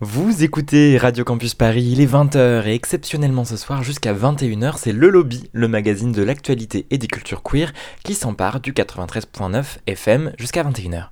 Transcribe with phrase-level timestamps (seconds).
[0.00, 4.92] Vous écoutez Radio Campus Paris, il est 20h et exceptionnellement ce soir jusqu'à 21h, c'est
[4.92, 7.72] Le Lobby, le magazine de l'actualité et des cultures queer
[8.04, 11.06] qui s'empare du 93.9 FM jusqu'à 21h.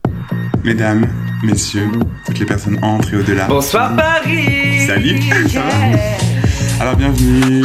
[0.64, 1.08] Mesdames,
[1.42, 1.88] messieurs,
[2.26, 3.46] toutes les personnes entrent et au-delà.
[3.46, 4.86] Bonsoir Paris.
[4.86, 5.18] Salut.
[6.78, 7.64] Alors bienvenue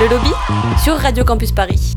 [0.00, 0.30] Le lobby
[0.82, 1.92] sur Radio Campus Paris.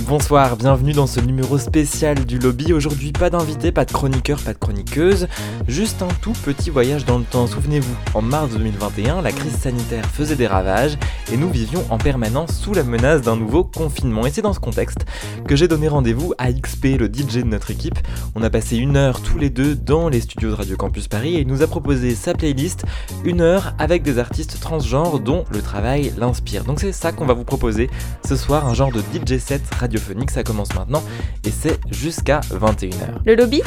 [0.00, 2.72] Bonsoir, bienvenue dans ce numéro spécial du lobby.
[2.72, 5.28] Aujourd'hui, pas d'invité, pas de chroniqueur, pas de chroniqueuse,
[5.68, 7.46] juste un tout petit voyage dans le temps.
[7.46, 10.96] Souvenez-vous, en mars 2021, la crise sanitaire faisait des ravages
[11.30, 14.24] et nous vivions en permanence sous la menace d'un nouveau confinement.
[14.24, 15.04] Et c'est dans ce contexte
[15.46, 17.98] que j'ai donné rendez-vous à XP, le DJ de notre équipe.
[18.34, 21.36] On a passé une heure tous les deux dans les studios de Radio Campus Paris
[21.36, 22.86] et il nous a proposé sa playlist,
[23.24, 26.64] une heure avec des artistes transgenres dont le travail l'inspire.
[26.64, 27.90] Donc c'est ça qu'on va vous proposer
[28.26, 30.30] ce soir, un genre de DJ set radiophonique.
[30.30, 31.02] Ça commence maintenant
[31.44, 32.94] et c'est jusqu'à 21h.
[33.26, 33.62] Le lobby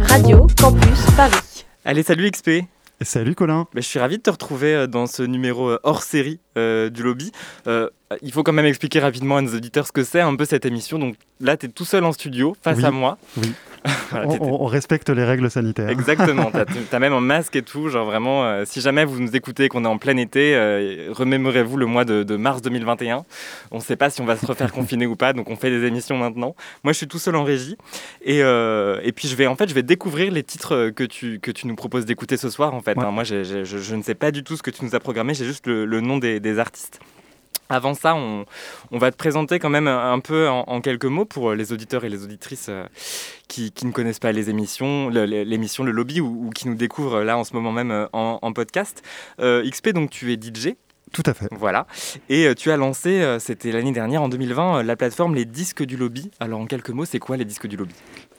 [0.00, 1.64] Radio Campus Paris.
[1.84, 2.50] Allez, salut XP
[3.02, 3.66] Salut Colin.
[3.74, 6.88] Mais je suis ravi de te retrouver euh, dans ce numéro euh, hors série euh,
[6.88, 7.30] du lobby.
[7.66, 7.90] Euh,
[8.22, 10.64] il faut quand même expliquer rapidement à nos auditeurs ce que c'est un peu cette
[10.64, 10.98] émission.
[10.98, 12.84] Donc là, tu es tout seul en studio face Oui.
[12.86, 13.18] à moi.
[13.36, 13.52] Oui.
[14.10, 15.88] Voilà, on, respecte les règles sanitaires.
[15.88, 19.34] Exactement, t'as as même un masque et tout, genre vraiment, euh, si jamais vous nous
[19.34, 23.24] écoutez et qu'on est en plein été, euh, remémorez-vous le mois de, de mars 2021.
[23.70, 25.70] On ne sait pas si on va se refaire confiner ou pas, donc on fait
[25.70, 26.54] des émissions maintenant.
[26.84, 27.76] Moi, je suis tout seul en régie,
[28.22, 31.40] et, euh, et puis je vais en fait, je vais découvrir les titres que tu,
[31.40, 32.96] que tu nous proposes d'écouter ce soir, en fait.
[32.96, 33.04] Ouais.
[33.04, 33.10] hein.
[33.10, 35.44] moi, je, je ne sais pas du tout ce que tu nous as programmé, j'ai
[35.44, 37.00] juste le, le nom des, des artistes.
[37.68, 38.44] Avant ça, on,
[38.92, 42.04] on va te présenter quand même un, peu en, en quelques mots pour les auditeurs
[42.04, 42.84] et les auditrices euh,
[43.48, 46.74] qui, qui ne connaissent pas les émissions, le- l'émission Le Lobby ou, ou qui nous
[46.76, 49.02] découvrent là en ce moment même euh, en, en podcast.
[49.40, 50.74] Euh, XP, donc tu es DJ,
[51.12, 51.48] Tout à fait.
[51.52, 51.86] voilà,
[52.28, 55.44] et euh, tu as lancé, euh, c'était l'année dernière en 2020, euh, la plateforme Les
[55.44, 56.30] Disques du Lobby.
[56.40, 57.94] Alors en quelques mots, c'est quoi les Disques du Lobby?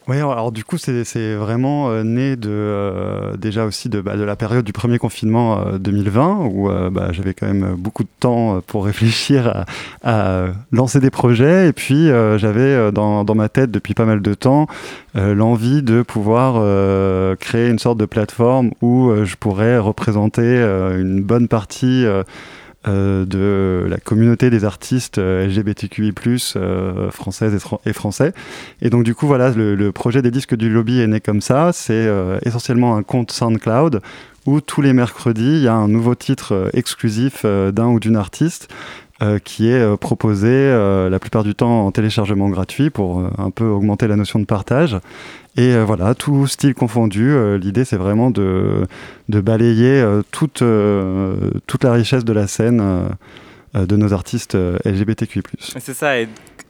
[0.08, 4.24] Ouais, alors du coup, c'est vraiment euh, né de euh, déjà aussi de, bah, de
[4.24, 8.10] la période du premier confinement euh, 2020 où euh, bah, j'avais quand même beaucoup de
[8.22, 9.66] temps euh, pour réfléchir
[10.04, 11.68] à, à lancer des projets.
[11.68, 14.68] Et puis euh, j'avais euh, dans, dans ma tête depuis pas mal de temps
[15.18, 20.42] euh, l'envie de pouvoir euh, créer une sorte de plateforme où euh, je pourrais représenter
[20.42, 22.06] euh, une bonne partie
[22.88, 26.14] euh, de la communauté des artistes euh, LGBTQI+,
[26.56, 28.34] euh, françaises et, fran- et français.
[28.82, 31.72] Et donc du coup, voilà, le, projet des disques du lobby est né comme ça.
[31.74, 34.02] C'est euh, essentiellement un compte SoundCloud
[34.46, 38.70] où tous les mercredis, il y a un nouveau titre exclusif d'un ou d'une artiste
[39.44, 40.72] qui est proposé
[41.10, 44.96] la plupart du temps en téléchargement gratuit pour un peu augmenter la notion de partage.
[45.58, 48.86] Et euh, voilà, tout style confondu, euh, l'idée c'est vraiment de,
[49.28, 53.10] balayer euh, toute, la richesse de la scène
[53.74, 55.42] de nos artistes LGBTQI+.
[55.60, 56.14] C'est ça,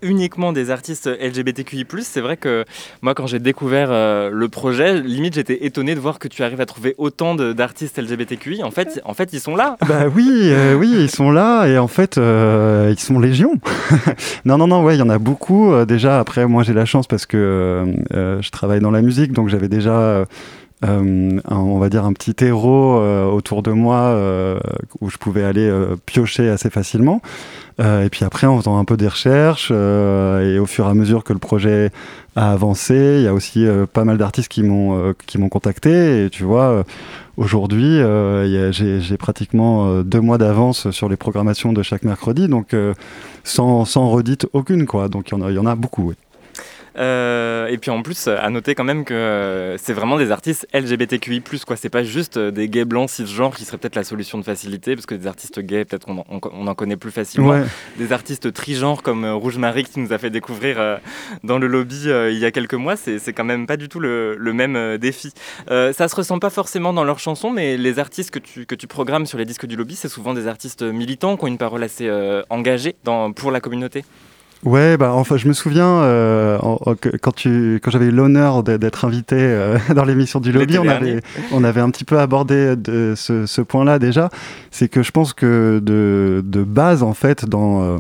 [0.01, 1.85] uniquement des artistes LGBTQI+.
[2.01, 2.65] C'est vrai que
[3.01, 6.61] moi, quand j'ai découvert euh, le projet, limite, j'étais étonné de voir que tu arrives
[6.61, 8.63] à trouver autant d'artistes LGBTQI.
[8.63, 9.77] En fait, en fait, ils sont là.
[9.87, 13.53] Bah oui, euh, oui, ils sont là et en fait, euh, ils sont légion.
[14.45, 15.73] non, non, non, ouais, il y en a beaucoup.
[15.85, 19.69] Déjà, après, moi, j'ai la chance parce que je travaille dans la musique, donc j'avais
[19.69, 20.25] déjà,
[20.85, 24.59] euh, on va dire, un petit terreau euh, autour de moi euh,
[25.01, 27.21] où je pouvais aller euh, piocher assez facilement.
[27.79, 31.23] Et puis après, en faisant un peu des recherches et au fur et à mesure
[31.23, 31.91] que le projet
[32.35, 36.25] a avancé, il y a aussi pas mal d'artistes qui m'ont qui m'ont contacté.
[36.25, 36.83] Et tu vois,
[37.37, 37.99] aujourd'hui,
[38.71, 42.75] j'ai pratiquement deux mois d'avance sur les programmations de chaque mercredi, donc
[43.43, 45.07] sans, sans redite aucune, quoi.
[45.07, 46.07] Donc il y en a, il y en a beaucoup.
[46.09, 46.15] oui.
[46.97, 50.67] Euh, et puis en plus, à noter quand même que euh, c'est vraiment des artistes
[50.73, 51.75] LGBTQI+, quoi.
[51.75, 54.95] C'est pas juste euh, des gays blancs cisgenres qui seraient peut-être la solution de facilité,
[54.95, 57.49] parce que des artistes gays, peut-être qu'on en, on- on en connaît plus facilement.
[57.49, 57.63] Ouais.
[57.97, 60.97] Des artistes trigenres comme Rouge Marie qui nous a fait découvrir euh,
[61.43, 63.99] dans le lobby euh, il y a quelques mois, c'est quand même pas du tout
[63.99, 65.31] le, le même défi.
[65.67, 68.87] Ça se ressent pas forcément dans leurs chansons, mais les artistes que tu, que tu
[68.87, 71.83] programmes sur les disques du lobby, c'est souvent des artistes militants qui ont une parole
[71.83, 72.09] assez
[72.49, 74.03] engagée dans, pour la communauté.
[74.63, 78.11] Ouais, bah enfin, je me souviens euh, en- en- que- quand tu, quand j'avais eu
[78.11, 81.21] l'honneur d'être- invité euh, dans l'émission du lobby, on avait,
[81.51, 84.29] on avait un petit peu abordé de ce, ce point-là déjà.
[84.71, 87.97] C'est que je pense que de, de base, en fait, dans euh,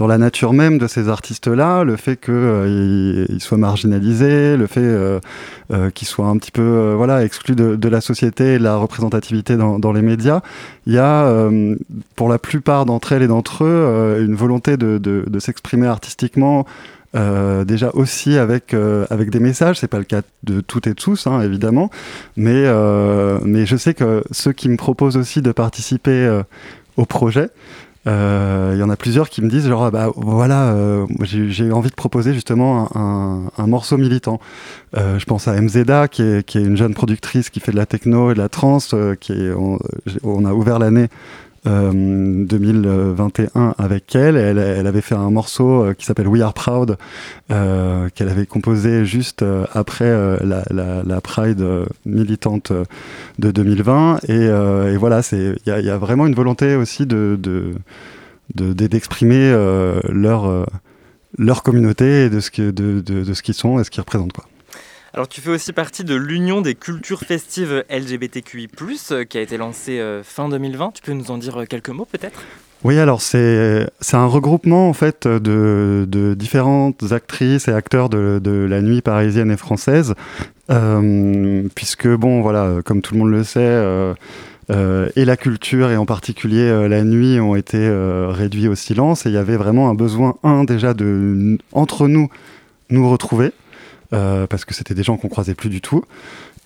[0.00, 5.20] dans la nature même de ces artistes-là, le fait qu'ils ils soient marginalisés, le fait
[5.94, 9.92] qu'ils soient un petit peu voilà exclus de, la société et de la représentativité dans,
[9.92, 10.40] les médias,
[10.86, 11.50] il y a
[12.16, 16.64] pour la plupart d'entre elles et d'entre eux une volonté de, s'exprimer artistiquement
[17.16, 19.80] euh, déjà aussi avec euh, des messages.
[19.80, 21.90] C'est pas le cas de toutes et de tous, hein, évidemment,
[22.38, 26.42] euh, mais je sais que ceux qui me proposent aussi de participer
[26.96, 27.50] au projet.
[28.06, 30.74] Il y en a plusieurs qui me disent genre ah bah voilà
[31.22, 34.40] j'ai envie de proposer justement un, un, morceau militant.
[34.94, 37.86] je pense à MZA qui est, qui est une jeune productrice qui fait de la
[37.86, 41.08] techno et de la trance qui est, on a ouvert l'année
[41.64, 44.36] 2021 euh, avec elle.
[44.36, 44.86] elle.
[44.86, 46.96] avait fait un morceau euh, qui s'appelle We Are Proud,
[47.50, 50.10] euh, qu'elle avait composé juste après
[50.42, 51.64] la, Pride
[52.06, 52.72] militante
[53.38, 54.20] de 2020.
[54.28, 57.38] Et, voilà, il y, a, vraiment une volonté aussi de,
[58.54, 59.52] d'exprimer
[60.08, 60.66] leur,
[61.38, 64.32] leur communauté et de ce, que, de, de ce qu'ils sont et ce qu'ils représentent.
[64.32, 64.49] Quoi.
[65.12, 68.68] Alors tu fais aussi partie de l'Union des cultures festives LGBTQI+,
[69.10, 70.92] euh, qui a été lancée euh, fin 2020.
[70.94, 72.40] Tu peux nous en dire euh, quelques mots peut-être?
[72.84, 78.80] Oui, alors c'est un regroupement en fait de, différentes actrices et acteurs de, de, la
[78.80, 80.14] nuit parisienne et française,
[81.74, 83.84] puisque bon voilà, comme tout le monde le sait,
[84.70, 87.86] et la culture et en particulier la nuit ont été
[88.30, 89.26] réduits au silence.
[89.26, 92.30] Et il y avait vraiment un besoin un déjà de entre nous
[92.88, 93.52] nous retrouver
[94.12, 96.02] euh, parce que c'était des gens qu'on croisait plus du tout.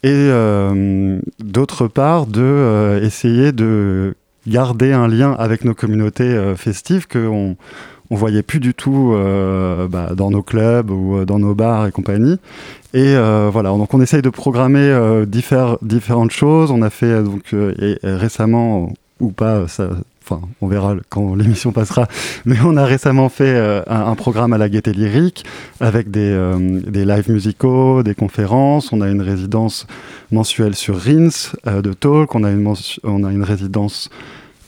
[0.03, 4.15] Et euh, d'autre part, de euh, essayer de
[4.47, 7.57] garder un lien avec nos communautés festives qu'on
[8.11, 9.17] on voyait plus du tout
[9.89, 12.37] bah, dans nos clubs ou dans nos bars et compagnie.
[12.93, 16.71] Et voilà, donc on essaye de programmer différentes choses.
[16.71, 17.55] On a fait donc
[18.03, 19.89] récemment ou pas, ça,
[20.25, 22.09] enfin, on verra quand l'émission passera,
[22.45, 25.45] mais on a récemment fait euh, un, programme à la Gaieté Lyrique
[25.81, 28.93] avec des, euh, des lives musicaux, des conférences.
[28.93, 29.87] On a une résidence
[30.31, 32.35] mensuelle sur Rins euh, de Talk.
[32.35, 32.73] On a une,
[33.03, 34.09] on a une résidence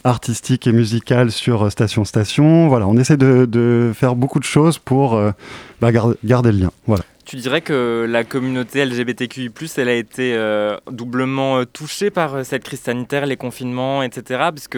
[0.03, 2.67] artistique et musicale sur Station Station.
[2.67, 5.19] Voilà, on essaie de, de faire beaucoup de choses pour
[5.81, 6.71] bah, garder le lien.
[6.85, 7.03] Voilà.
[7.27, 12.43] Tu dirais que la communauté LGBTQI+, elle a été euh, doublement euh, touchée par euh,
[12.45, 14.45] cette crise sanitaire, les confinements, etc.
[14.55, 14.77] Puisque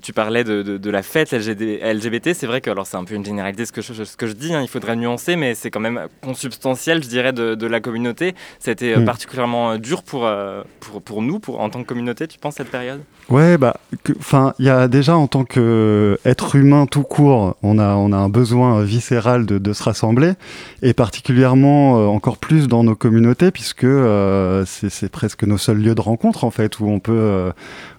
[0.00, 2.34] tu parlais de, la fête LGBT.
[2.34, 4.32] C'est vrai que, alors c'est un peu une généralité ce que je, ce que je
[4.34, 8.36] dis, hein, il faudrait nuancer, mais c'est quand même consubstantiel, je dirais, de, la communauté.
[8.60, 9.04] C'était mm.
[9.04, 10.30] particulièrement dur pour,
[10.78, 13.00] pour, pour, nous, pour, en tant que communauté, tu penses, cette période?
[13.28, 13.76] Ouais, bah,
[14.20, 18.16] enfin, il y a déjà en tant qu'être humain tout court, on a, on a
[18.16, 20.34] un besoin viscéral de, de se rassembler,
[20.82, 25.94] et particulièrement euh, encore plus dans nos communautés puisque euh, c'est presque nos seuls lieux
[25.94, 27.52] de rencontre en fait où on peut euh,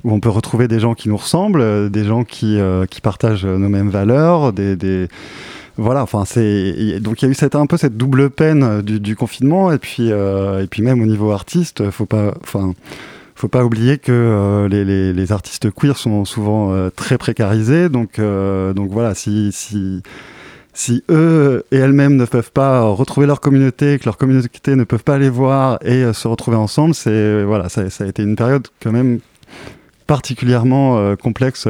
[0.03, 2.59] où on peut retrouver des gens qui nous ressemblent, des gens qui
[2.89, 5.07] qui partagent nos mêmes valeurs, des,
[5.77, 9.15] voilà, enfin c'est donc il y a eu cette un peu cette double peine du,
[9.15, 12.73] confinement et puis et puis même au niveau artiste, faut pas enfin
[13.35, 19.15] faut pas oublier que les, les, artistes queer sont souvent très précarisés donc donc voilà
[19.15, 19.51] si
[20.73, 25.03] si eux et elles-mêmes ne peuvent pas retrouver leur communauté, que leur communauté ne peuvent
[25.03, 28.35] pas les voir et euh, se retrouver ensemble, c'est euh, voilà, ça, a été une
[28.35, 29.19] période quand même
[30.07, 31.67] particulièrement euh, complexe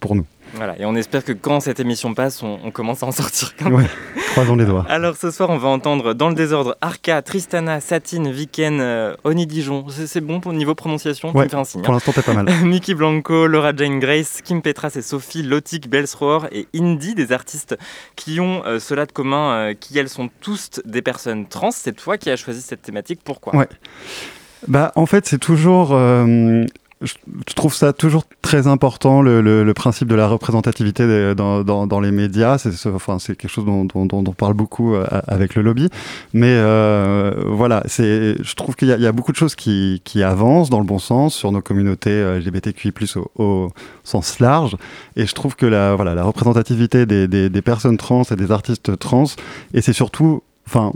[0.00, 0.26] pour nous.
[0.54, 3.52] Voilà, et on espère que quand cette émission passe, on, commence à en sortir.
[3.70, 3.84] Ouais,
[4.32, 4.84] croisons les doigts.
[4.88, 9.46] Alors ce soir, on va entendre dans le désordre Arca, Tristana, Satine, Viken, euh, Oni
[9.46, 9.86] Dijon.
[9.88, 11.96] C'est bon pour niveau prononciation ouais, un signe, Pour hein.
[11.96, 12.46] l'instant, t'es pas mal.
[12.64, 17.76] Mickey Blanco, Laura Jane Grace, Kim Petras et Sophie, Lotic, Belsrohr et Indy, des artistes
[18.16, 21.70] qui ont euh, cela de commun, euh, qui elles sont tous des personnes trans.
[21.70, 23.20] C'est toi qui as choisi cette thématique.
[23.24, 23.54] Pourquoi?
[23.54, 23.68] Ouais.
[24.68, 25.94] Bah, en fait, c'est toujours
[27.02, 27.14] je,
[27.54, 32.00] trouve ça toujours très important le, le, le principe de la représentativité dans, dans, dans,
[32.00, 32.58] les médias.
[32.58, 35.88] C'est enfin, quelque chose dont, dont, dont, on parle beaucoup euh, avec le lobby.
[36.34, 40.68] Mais euh, voilà, je trouve qu'il y, y, a beaucoup de choses qui, qui avancent
[40.68, 43.72] dans le bon sens sur nos communautés euh, LGBTQI+ au, au
[44.04, 44.76] sens large.
[45.16, 48.50] Et je trouve que la voilà la représentativité des, des, des personnes trans et des
[48.52, 49.24] artistes trans
[49.74, 50.92] et c'est surtout enfin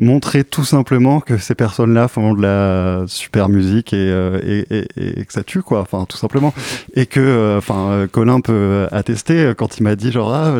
[0.00, 5.20] montrer tout simplement que ces personnes-là font de la super musique et, euh, et, et,
[5.20, 6.54] et, que ça tue quoi enfin tout simplement
[6.94, 10.58] et que euh, enfin euh, Colin peut attester quand il m'a dit genre ah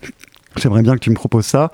[0.56, 1.70] j'aimerais bien que tu me proposes ça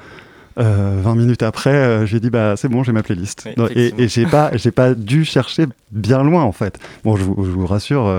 [0.61, 3.49] euh, 20 minutes après, j'ai dit bah c'est bon, j'ai ma playlist.
[3.77, 6.81] et, et j'ai pas, j'ai pas dû chercher bien loin en fait.
[7.05, 8.13] Bon, je vous, je vous rassure,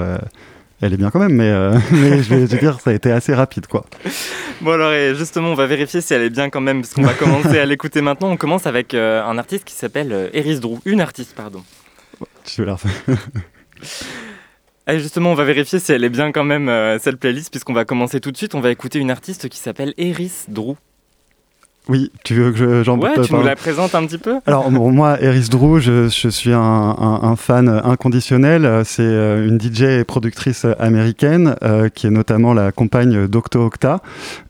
[0.82, 1.52] elle est bien quand même, mais,
[1.92, 3.86] mais je, vais, vais, dire ça a été assez rapide quoi.
[4.62, 7.14] Bon alors justement on va vérifier si elle est bien quand même parce qu'on va
[7.14, 8.30] commencer à l'écouter maintenant.
[8.30, 11.64] On commence avec euh, un artiste qui s'appelle euh, Eris Drew, une artiste pardon.
[12.44, 12.92] Tu veux la refaire?
[14.90, 17.74] Allez, justement, on va vérifier si elle est bien quand même, euh, cette playlist, puisqu'on
[17.74, 18.56] va commencer tout de suite.
[18.56, 20.78] On va écouter une artiste qui s'appelle Eris Drew.
[21.88, 24.36] Oui, tu veux que je- j'en Ouais, te tu nous la présentes un petit peu
[24.46, 28.84] Alors bon, moi, Eris Drew, je, je suis un, un- un fan inconditionnel.
[28.86, 34.02] C'est euh, une DJ et productrice américaine euh, qui est notamment la compagne d'Octo Octa,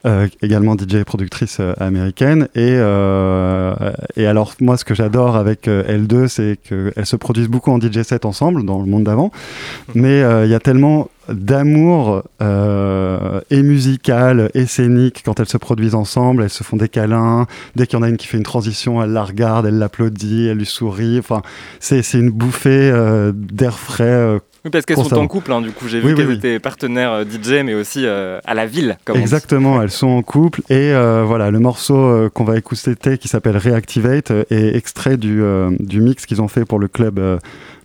[0.05, 2.49] euh, également DJ et productrice américaine.
[2.55, 3.73] Et, euh,
[4.17, 7.79] et alors moi, ce que j'adore avec euh, L2, c'est qu'elles se produisent beaucoup en
[7.79, 9.31] DJ set ensemble dans le monde d'avant.
[9.95, 15.57] Mais euh, il y a tellement d'amour euh, et musical et scénique quand elles se
[15.57, 18.37] produisent ensemble, elles se font des câlins, dès qu'il y en a une qui fait
[18.37, 21.41] une transition, elle la regarde, elle l'applaudit, elle lui sourit, enfin
[21.79, 24.03] c'est une bouffée euh, d'air frais.
[24.05, 25.87] euh, Oui, parce qu'elles sont en couple, hein, du coup.
[25.87, 26.33] J'ai vu Oui, qu'elles oui.
[26.35, 29.15] étaient partenaires euh, DJ, mais aussi euh, à la ville, comme.
[29.17, 33.55] Exactement, elles sont en couple et euh, voilà le morceau qu'on va écouter qui s'appelle
[33.57, 37.19] Reactivate est extrait du, euh, du mix qu'ils ont fait pour le club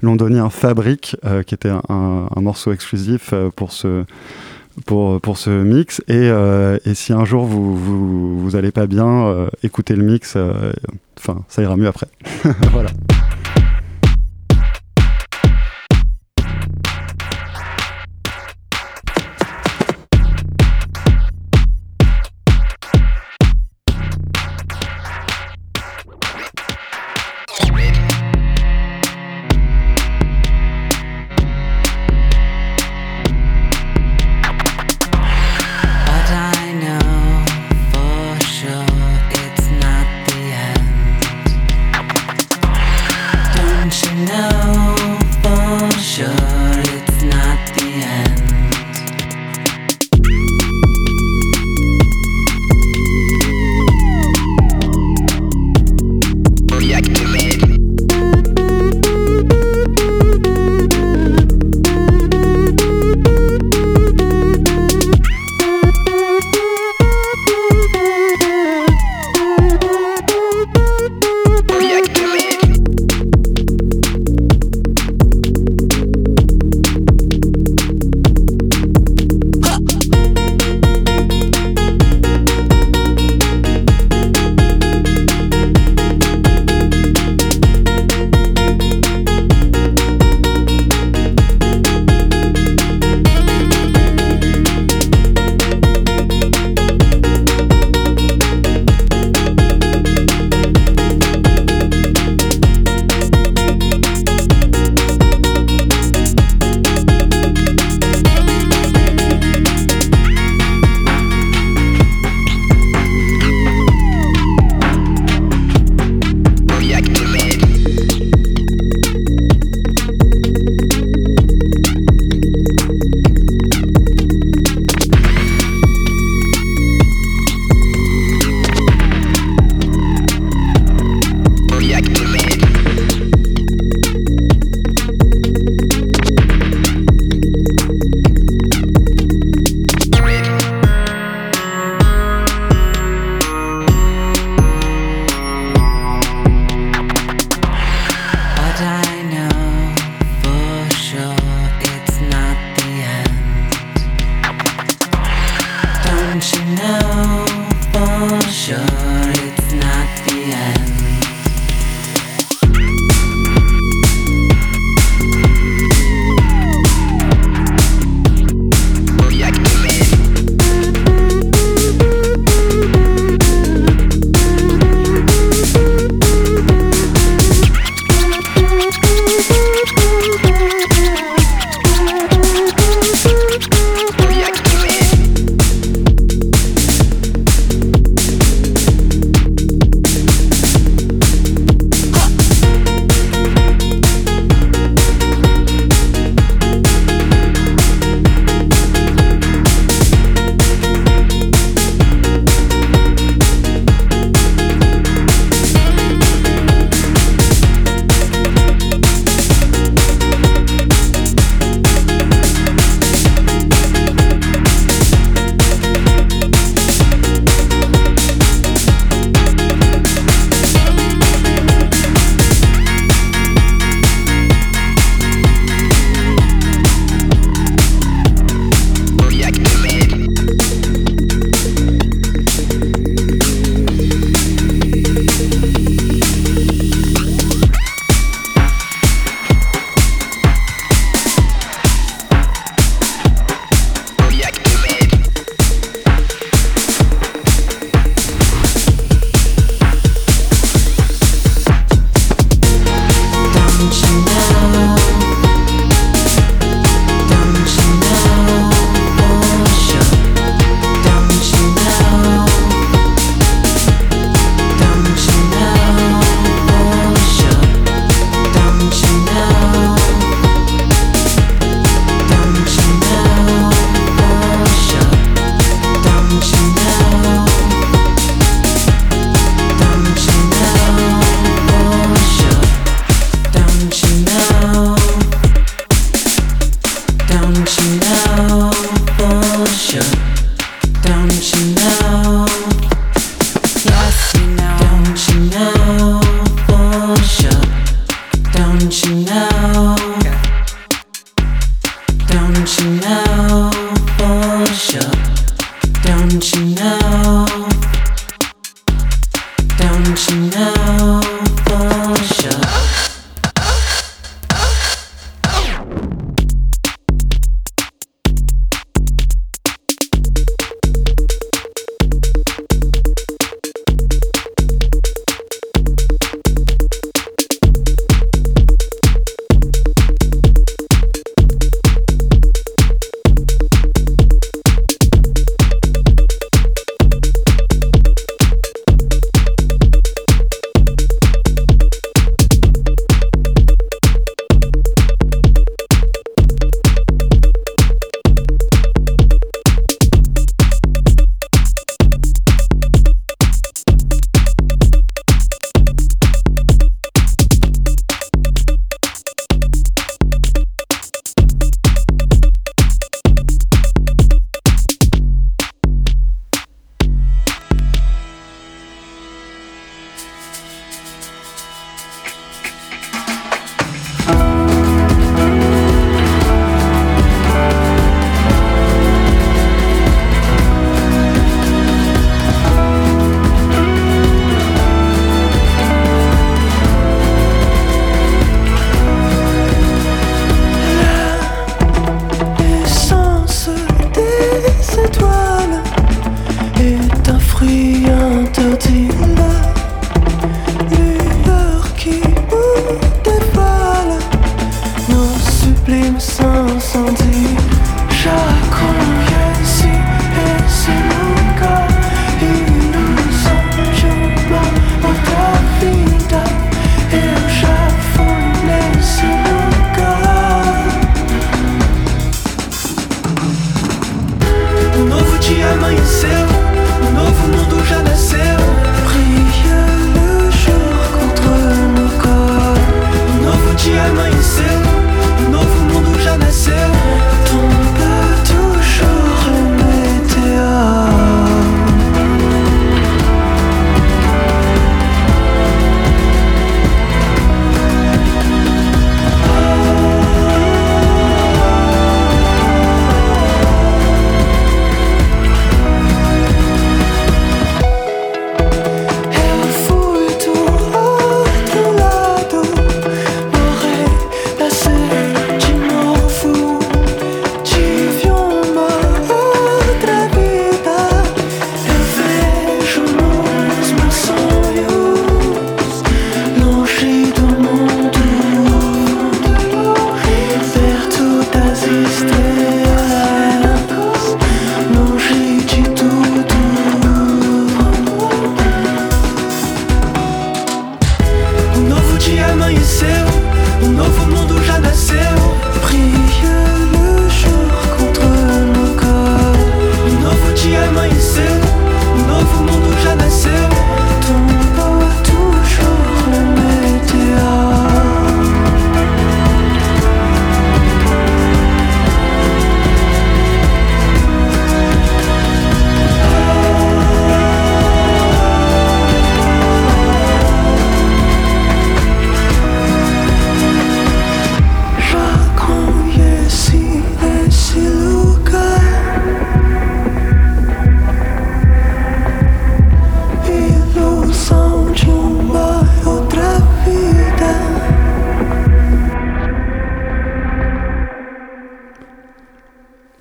[0.03, 1.17] londonien Fabric
[1.47, 4.05] qui était un, un- un morceau exclusif pour ce
[4.87, 6.29] pour, pour ce mix et,
[6.85, 10.37] et si un jour vous vous, vous allez pas bien écoutez le mix
[11.19, 12.07] enfin ça ira mieux après
[12.73, 12.91] voilà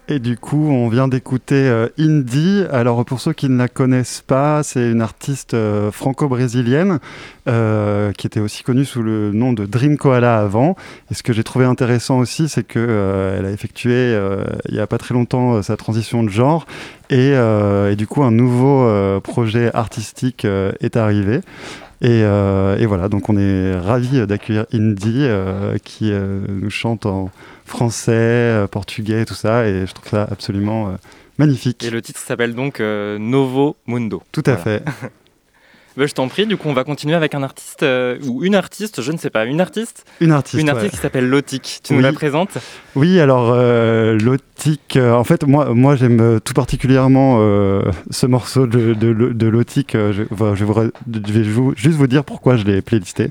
[0.10, 2.66] Et du coup, on vient d'écouter euh, Indie.
[2.70, 7.00] Alors, pour ceux qui ne la connaissent pas, c'est une artiste euh, franco-brésilienne
[7.48, 10.76] euh, qui était aussi connue sous le nom de Dream Koala avant.
[11.10, 14.20] Et ce que j'ai trouvé intéressant aussi, c'est que euh, elle a effectué
[14.68, 16.66] il y a pas très longtemps sa transition de genre.
[17.10, 17.34] Et,
[17.96, 21.39] du coup, un nouveau projet artistique est arrivé.
[22.02, 25.28] Et, et voilà, donc on est ravis d'accueillir Indie
[25.84, 27.30] qui nous chante en
[27.74, 30.92] français, euh, portugais, tout ça, et je trouve ça absolument euh,
[31.40, 31.84] magnifique.
[31.84, 34.22] Et le titre s'appelle donc euh, Novo Mundo.
[34.32, 34.64] Tout à Voilà.
[34.64, 34.84] fait.
[35.96, 38.56] Bah, je t'en prie, du coup, on va continuer avec un artiste, euh, ou une
[38.56, 40.60] artiste, je ne sais pas, une artiste Une artiste.
[40.60, 40.76] Une ouais.
[40.76, 41.82] artiste qui s'appelle Lotic.
[41.84, 42.58] Tu nous la présentes?
[42.96, 48.26] Oui, alors euh, Lotic, euh, en fait, moi, moi j'aime euh, tout particulièrement euh, ce
[48.26, 49.92] morceau de, de, de Lotic.
[49.94, 53.30] je, je, vais vous ra- je vais vous- juste vous dire pourquoi je l'ai playlisté.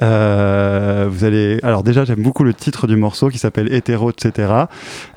[0.00, 4.52] Vous allez, alors déjà, j'aime beaucoup le titre du morceau qui s'appelle Hétéro, etc.,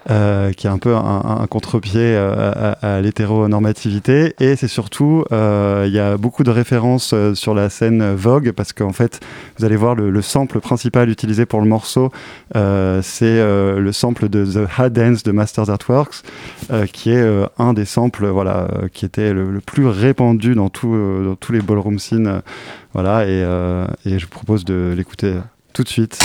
[0.09, 4.33] euh, qui est un peu un, un contre-pied euh, à, à l'hétéronormativité.
[4.39, 8.73] Et c'est surtout, euh, il y a beaucoup de références sur la scène Vogue parce
[8.73, 9.19] qu'en fait,
[9.57, 12.11] vous allez voir le, le sample principal utilisé pour le morceau,
[12.53, 16.23] c'est le sample de The Hard Dance de Masters Artworks,
[16.91, 17.25] qui est
[17.57, 21.99] un des samples voilà, qui était le, plus répandu dans, tout, dans tous les ballroom
[21.99, 22.41] scenes.
[22.93, 23.41] voilà, et,
[24.05, 25.35] et je vous propose de l'écouter
[25.73, 26.19] tout de suite.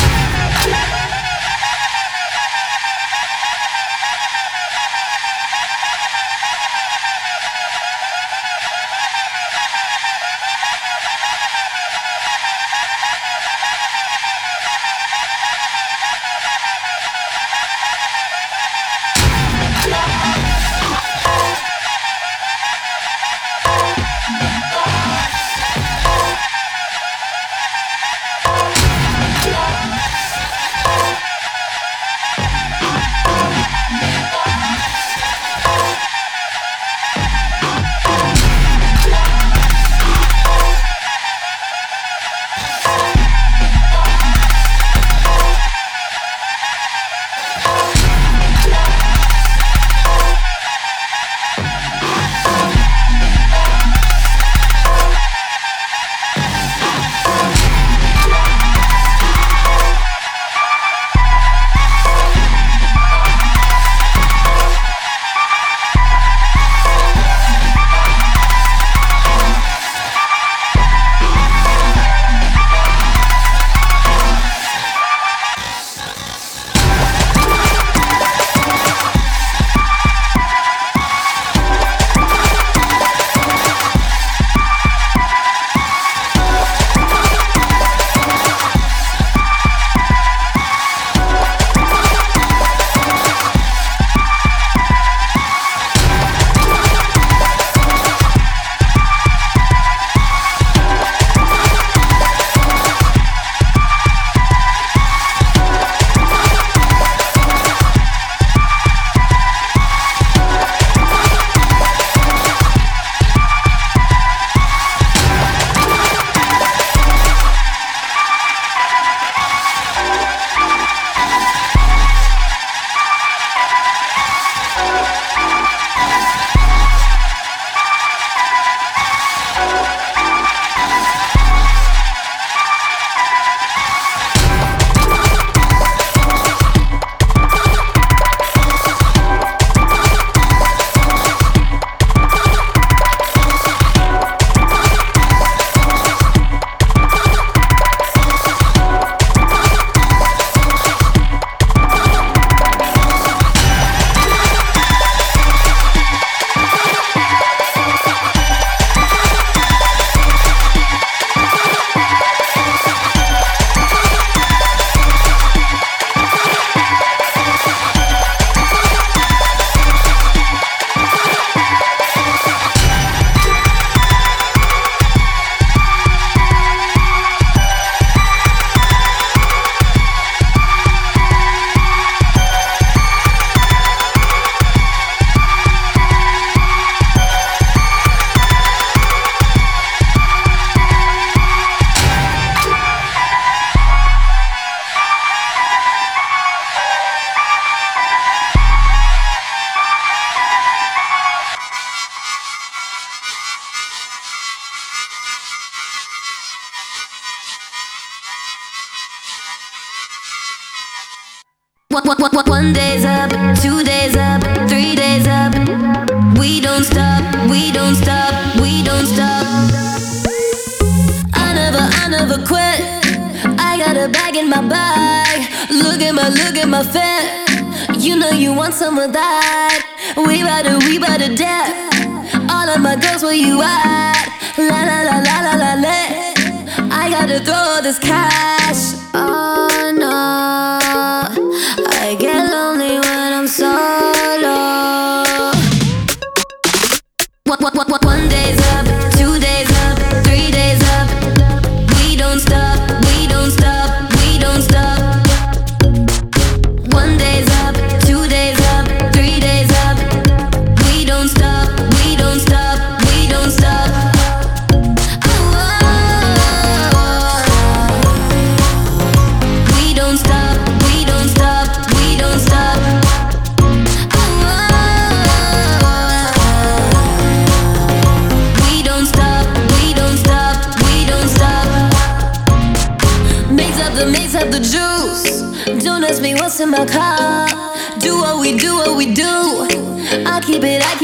[237.45, 238.95] Throw this cash.
[239.13, 239.93] Oh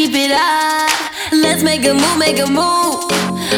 [0.06, 0.90] keep it, up.
[1.30, 3.04] Let's make a move, make a move.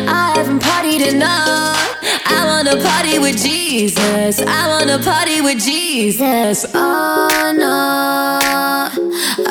[0.09, 1.79] I haven't partied enough.
[2.27, 4.41] I wanna party with Jesus.
[4.41, 6.67] I wanna party with Jesus.
[6.75, 8.91] Oh no,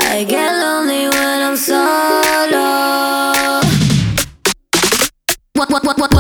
[0.10, 2.68] I get lonely when I'm solo.
[5.56, 6.11] One, one, one, one,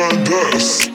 [0.00, 0.89] find us.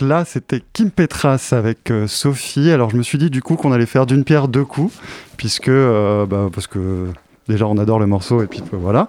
[0.00, 2.70] Là, c'était Kim Petras avec euh, Sophie.
[2.70, 4.94] Alors je me suis dit du coup qu'on allait faire d'une pierre deux coups,
[5.36, 7.06] puisque euh, bah, parce que
[7.48, 9.08] déjà on adore le morceau et puis voilà.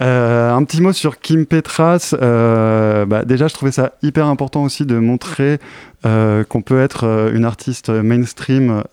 [0.00, 2.14] Euh, un petit mot sur Kim Petras.
[2.20, 5.58] Euh, bah, déjà, je trouvais ça hyper important aussi de montrer
[6.06, 8.84] euh, qu'on peut être une artiste mainstream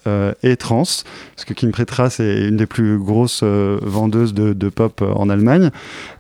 [0.42, 5.30] et trans, parce que Kim Petras est une des plus grosses vendeuses de, pop en
[5.30, 5.70] Allemagne.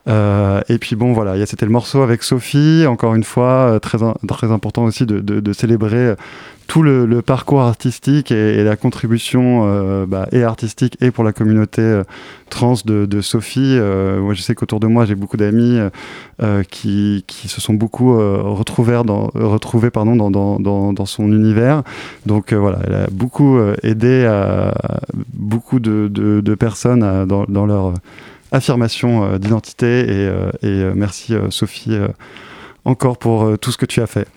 [0.07, 4.83] Et puis bon, voilà, c'était le morceau avec Sophie, encore une fois, très, très important
[4.83, 6.13] aussi de, célébrer
[6.67, 12.01] tout le, parcours artistique et, la contribution bah, et artistique et pour la communauté
[12.51, 13.79] trans de, Sophie.
[13.79, 15.89] Moi, je sais qu'autour de moi, j'ai beaucoup d'amis euh,
[16.41, 19.29] euh, qui, qui se sont beaucoup euh, retrouvés dans,
[19.93, 21.83] pardon, dans, dans, dans, son univers.
[22.25, 24.73] Donc voilà, elle a beaucoup aidé à,
[25.33, 27.93] beaucoup de, de, personnes dans, dans leur
[28.51, 30.05] affirmation d'identité.
[30.09, 31.97] Et, et merci Sophie
[32.85, 34.27] encore pour tout ce que tu as fait.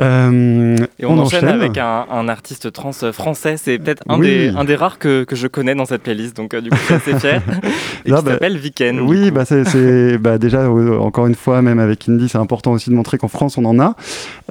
[0.00, 3.56] Euh, Et on, enchaîne, avec un, un artiste trans français.
[3.56, 4.26] C'est peut-être un, Oui.
[4.26, 6.76] des, un des rares que, que je connais dans cette playlist, donc euh, du coup,
[6.76, 7.42] suis assez fier.
[8.04, 9.00] Et Là, qui bah, s'appelle Viken.
[9.00, 12.72] Oui, bah c'est, c'est- bah déjà euh, encore une fois, même avec Indie, c'est important
[12.72, 13.96] aussi de montrer qu'en France on en a.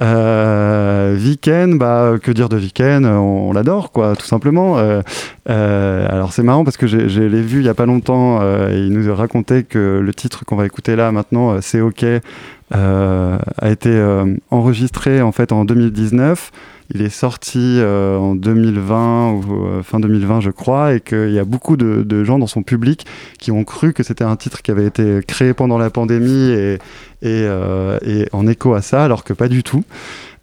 [0.02, 4.78] Euh, Viken, bah que dire de Viken, on, on l'adore quoi, tout simplement.
[4.78, 5.00] Euh,
[5.48, 8.40] euh, alors c'est marrant parce que j'ai, je l'ai vu il y a pas longtemps
[8.42, 11.80] euh, et il nous racontait que le titre qu'on va écouter là maintenant, euh, c'est
[11.80, 12.04] ok.
[12.70, 13.90] A été
[14.50, 16.50] enregistré en fait en 2019.
[16.94, 21.76] Il est sorti en 2020 ou fin 2020, je crois, et qu'il y a beaucoup
[21.76, 23.06] de, de, gens dans son public
[23.38, 26.78] qui ont cru que c'était un titre qui avait été créé pendant la pandémie et,
[27.22, 27.46] et,
[28.02, 29.84] et en écho à ça, alors que pas du tout.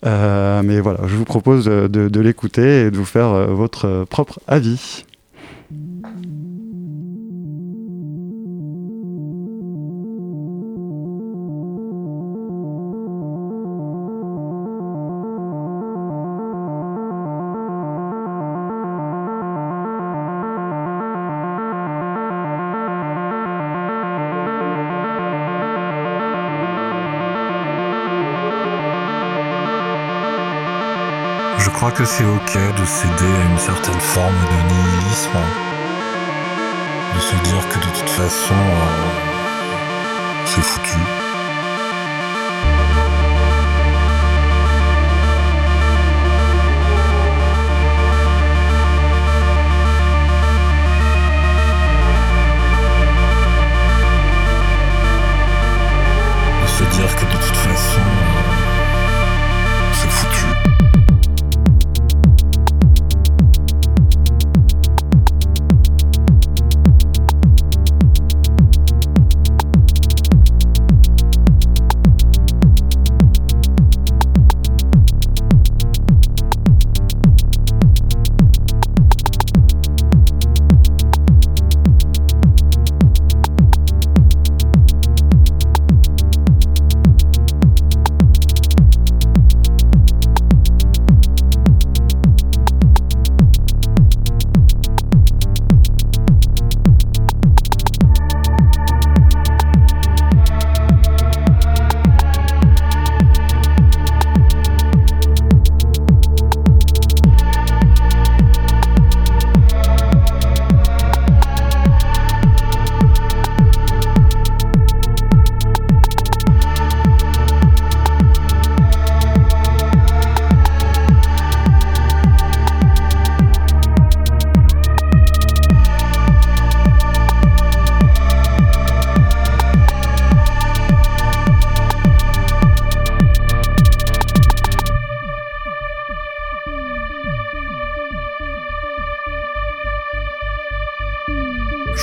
[0.05, 4.05] Euh, mais voilà, je vous propose de, de l'écouter et de vous faire euh, votre
[4.09, 5.04] propre avis.
[31.95, 35.39] Que c'est ok de céder à une certaine forme de nihilisme.
[37.15, 39.15] De se dire que de toute façon, euh,
[40.45, 41.24] c'est foutu.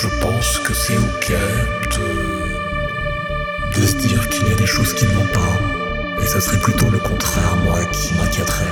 [0.02, 1.32] je pense que c'est ok
[1.94, 2.06] de,
[3.80, 6.20] de se dire qu'il y a des choses qui ne vont pas.
[6.20, 8.64] Et ça serait plutôt le contraire, moi, qui m'inquiéterait.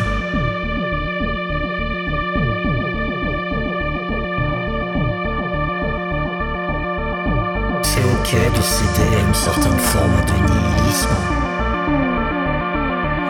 [7.84, 11.14] C'est ok de céder à une certaine forme de nihilisme.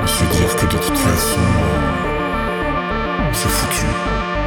[0.00, 1.40] De se dire que de toute façon,
[3.34, 4.39] c'est foutu.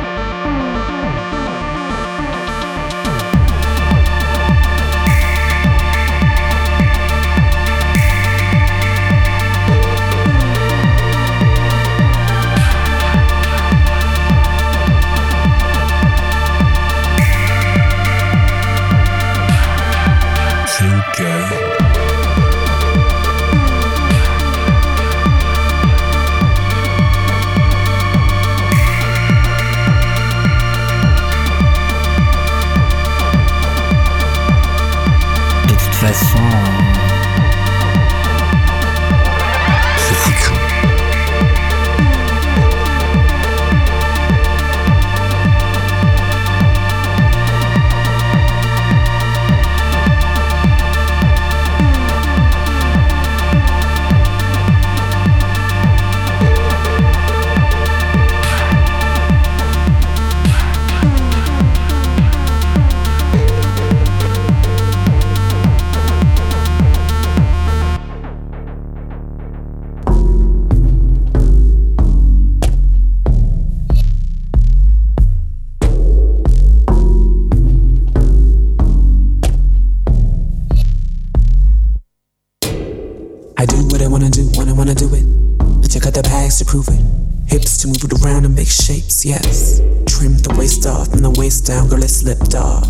[89.26, 89.80] Yes.
[90.06, 92.88] Trim the waist off from the waist down, girl, it slipped off.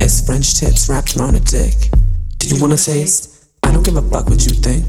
[0.00, 1.90] It's French tips wrapped around a dick.
[2.38, 3.46] Do you wanna taste?
[3.62, 4.84] I don't give a fuck what you think.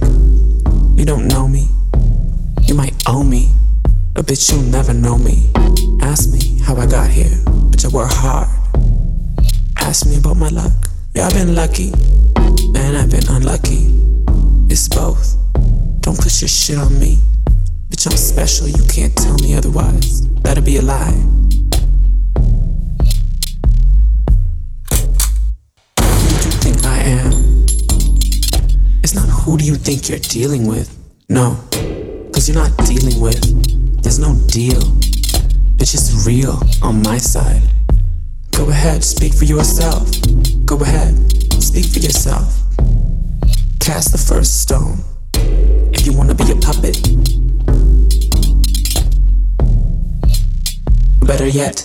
[0.97, 1.67] You don't know me.
[2.63, 3.49] You might owe me.
[4.13, 5.49] But bitch, you'll never know me.
[6.01, 7.37] Ask me how I got here.
[7.71, 8.49] Bitch, I work hard.
[9.77, 10.73] Ask me about my luck.
[11.13, 11.93] Yeah, I've been lucky.
[12.75, 13.96] And I've been unlucky.
[14.77, 15.35] It's both.
[16.01, 17.17] Don't push your shit on me.
[17.89, 20.29] Bitch, I'm special, you can't tell me otherwise.
[20.43, 21.17] That'd be a lie.
[25.99, 27.65] Who do you think I am?
[29.01, 30.95] It's not who do you think you're dealing with.
[31.27, 31.57] No,
[32.31, 34.03] cause you're not dealing with.
[34.03, 34.83] There's no deal.
[35.79, 37.63] It's just real on my side.
[38.51, 40.07] Go ahead, speak for yourself.
[40.67, 41.15] Go ahead,
[41.63, 42.53] speak for yourself.
[43.87, 44.99] Cast the first stone.
[45.93, 46.99] If you wanna be a puppet.
[51.25, 51.79] Better yet,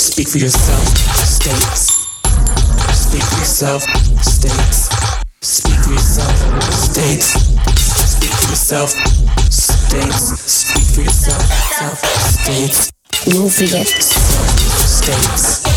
[0.00, 0.82] speak for yourself,
[1.28, 1.92] states.
[2.96, 3.82] Speak for yourself,
[4.24, 4.88] states.
[5.42, 7.36] Speak for yourself, states.
[8.16, 8.90] Speak for yourself,
[9.52, 10.24] states.
[10.48, 11.44] Speak for yourself,
[11.76, 11.98] self,
[12.40, 12.92] states.
[13.26, 13.86] You'll forget.
[13.86, 15.68] States.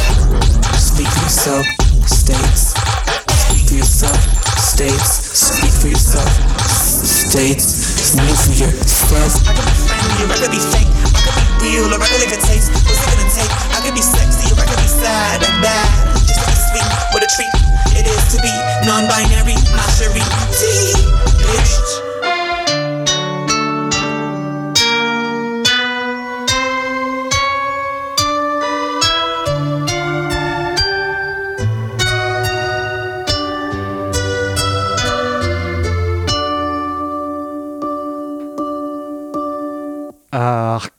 [0.79, 1.65] Speak for yourself,
[2.07, 2.73] states.
[3.43, 4.42] Speak for yourself,
[4.73, 5.29] states.
[5.37, 6.33] Speak for yourself,
[7.05, 7.61] states.
[8.09, 9.37] Speak for yourself.
[9.45, 10.89] I could be friendly, or I could be fake.
[11.13, 12.73] I could be real, or I could live a taste.
[12.73, 13.53] What's it gonna take?
[13.69, 16.17] I could be sexy, or I could be sad and bad.
[16.25, 17.53] Just like sweet, what a treat
[18.01, 18.53] it is to be
[18.89, 19.93] non-binary, not
[20.57, 20.93] T,
[21.37, 22.12] bitch.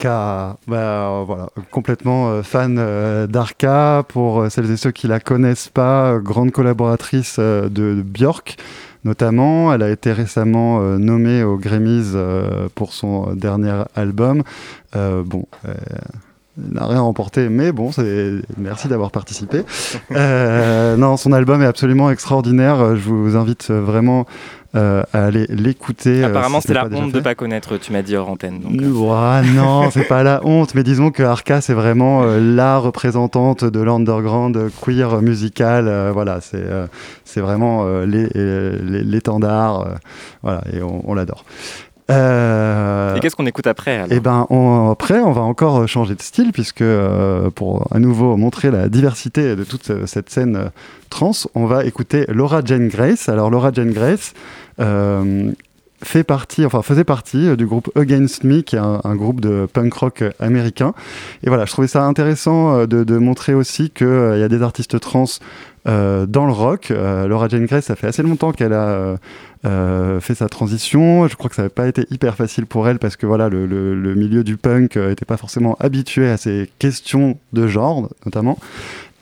[0.05, 4.05] Arca, bah, euh, voilà, complètement euh, fan euh, d'Arca.
[4.09, 8.57] Pour celles et ceux qui la connaissent pas, grande collaboratrice de, de Björk,
[9.05, 9.73] notamment.
[9.73, 14.43] Elle a été récemment euh, nommée aux Grammys euh, pour son dernier album.
[14.97, 15.47] Euh, bon.
[15.65, 15.75] elle
[16.57, 19.63] n'a rien remporté, mais bon, c'est merci d'avoir participé.
[20.97, 22.95] Non, son album est absolument extraordinaire.
[22.97, 24.27] Je vous invite vraiment
[24.77, 26.23] euh, à aller l'écouter.
[26.25, 28.61] euh, Apparemment, si ce c'est la honte de pas connaître, tu m'as dit hors antenne.
[28.61, 28.91] donc, euh.
[28.91, 33.65] Ouah, non, c'est pas la honte, mais disons que Arca, c'est vraiment euh, la représentante
[33.65, 35.87] de l'underground queer musical.
[35.89, 36.65] euh, voilà, c'est
[37.25, 39.87] c'est vraiment euh, les- les- l'étendard.
[40.43, 41.45] voilà, et on, on l'adore.
[42.11, 44.09] Euh, Et qu'est-ce qu'on écoute après alors?
[44.11, 48.37] eh ben, on- après, on va encore changer de style puisque euh, pour à nouveau
[48.37, 50.69] montrer la diversité de toute cette scène euh,
[51.09, 53.29] trans, on va écouter Laura Jane Grace.
[53.31, 54.35] Alors Laura Jane Grace
[56.05, 59.67] fait partie, enfin faisait partie euh, du groupe Against Me, qui est un, groupe de
[59.73, 60.95] punk rock euh, américain.
[61.43, 65.01] Et voilà, je trouvais ça intéressant euh, de, montrer aussi qu'il y a des artistes
[65.01, 65.25] trans
[65.87, 66.91] euh, dans le rock.
[66.91, 69.17] Euh, Laura Jane Grace, ça fait assez longtemps qu'elle a euh,
[69.65, 71.27] euh, fait sa transition.
[71.29, 73.67] Je crois que ça n'a pas été hyper facile pour elle parce que voilà, le,
[73.67, 78.59] le- milieu du punk n'était pas forcément habitué à ces questions de genre, notamment.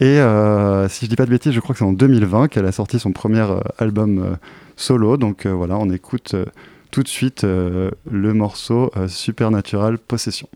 [0.00, 2.66] Et euh, si je dis pas de bêtises, je crois que c'est en 2020 qu'elle
[2.66, 4.34] a sorti son premier euh, album euh,
[4.76, 5.16] solo.
[5.16, 6.44] Donc euh, voilà, on écoute euh,
[6.90, 10.48] tout de suite euh, le morceau Supernatural Possession.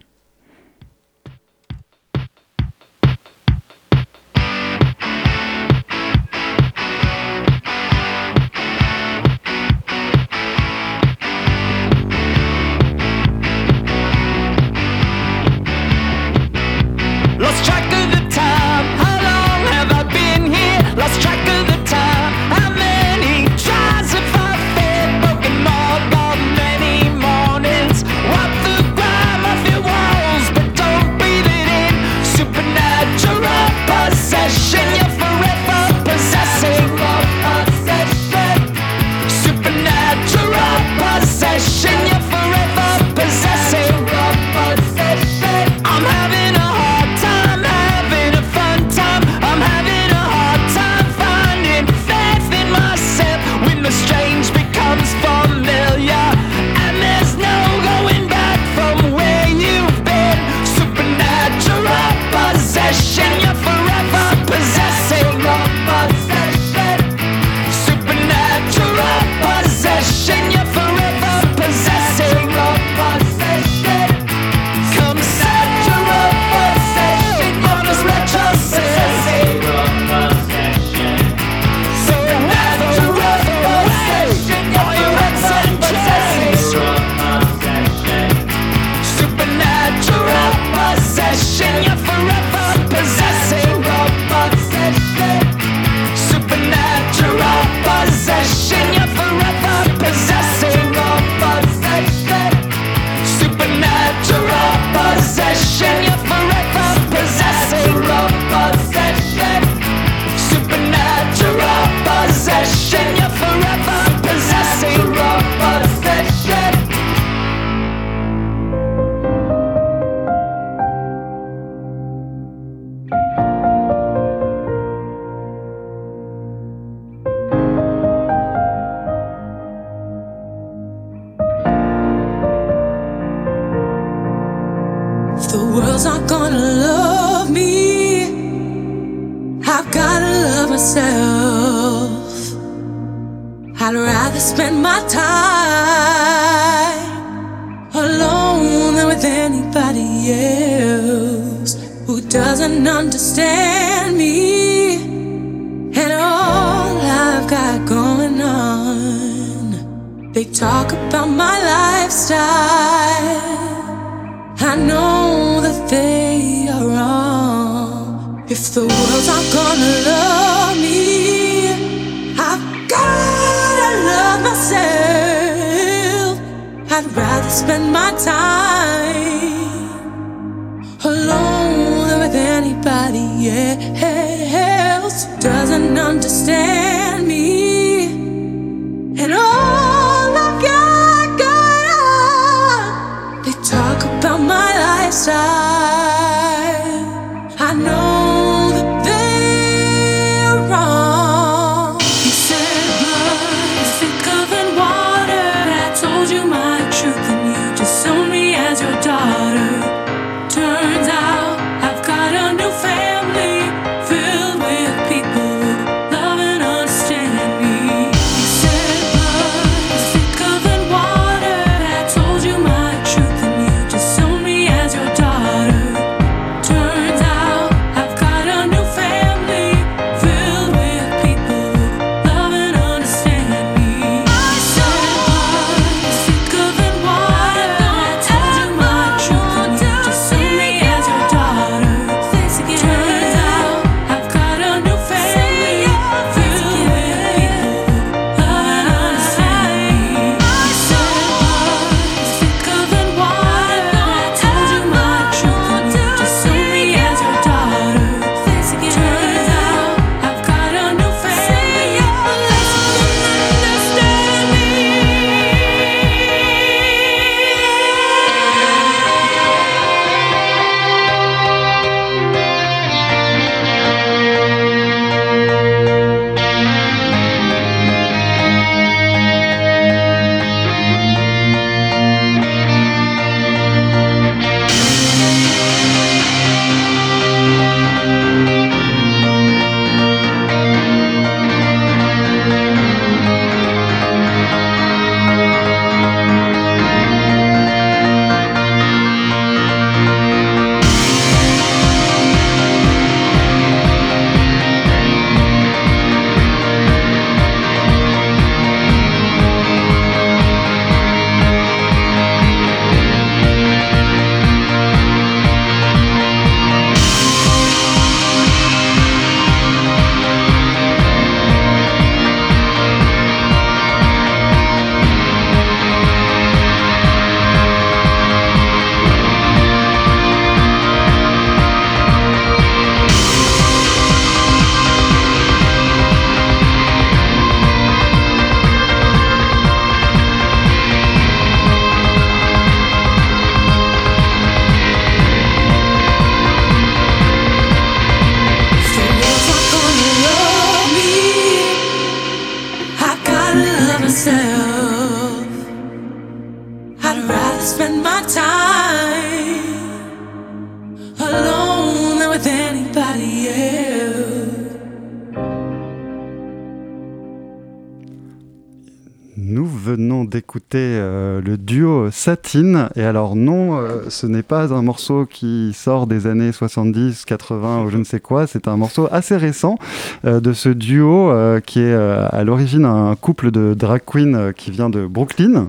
[370.74, 372.88] Euh, le duo Satine.
[372.96, 377.84] Et alors non, euh, ce n'est pas un morceau qui sort des années 70, 80
[377.84, 378.46] ou je ne sais quoi.
[378.46, 379.78] C'est un morceau assez récent
[380.24, 381.32] euh, de ce duo
[381.66, 385.68] qui est à l'origine un couple de drag queens qui vient de Brooklyn.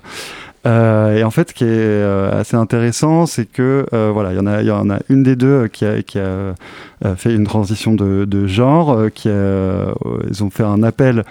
[0.66, 5.00] Et en fait, ce qui est assez intéressant, c'est que voilà, il y en a,
[5.08, 6.56] une des deux qui a,
[7.16, 9.94] fait une transition de, genre, qui a,
[10.42, 11.24] ont fait un appel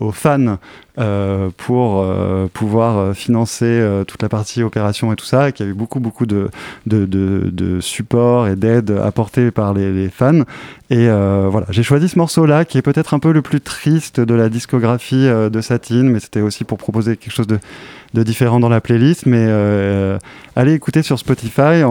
[0.00, 0.58] aux fans
[0.98, 5.52] euh, pour euh, pouvoir euh, financer euh, toute la partie opération et tout ça, et
[5.52, 6.50] qu'il y a eu beaucoup beaucoup de,
[6.86, 10.40] de, de, support et d'aide apportée par les, les fans.
[10.90, 14.18] Et euh, voilà, j'ai choisi ce morceau-là, qui est peut-être un peu le plus triste
[14.18, 17.60] de la discographie euh, de Satine, mais c'était aussi pour proposer quelque chose de,
[18.14, 19.26] de différent dans la playlist.
[19.26, 20.18] Mais euh,
[20.56, 21.82] allez écouter sur Spotify.